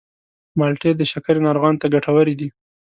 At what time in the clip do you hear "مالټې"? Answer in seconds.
0.57-0.91